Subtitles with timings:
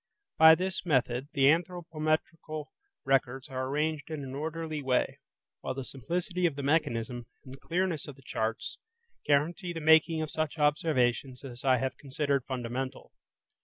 [0.39, 2.69] By this method the anthropometrical
[3.05, 5.19] records are arranged in an orderly way,
[5.59, 8.79] while the simplicity of the mechanism, and the clearness of the charts,
[9.27, 13.11] guarantee the making of such observations as I have considered fundamental.